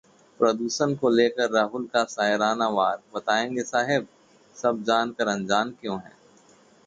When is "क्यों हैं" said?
5.81-6.17